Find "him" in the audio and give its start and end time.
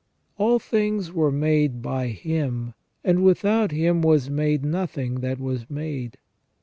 2.07-2.73, 3.69-4.01